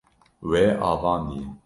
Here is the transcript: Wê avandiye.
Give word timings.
Wê 0.49 0.65
avandiye. 0.91 1.45